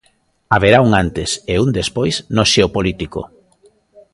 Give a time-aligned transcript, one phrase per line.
[0.53, 3.21] Haberá un antes e un despois no xeopolítico.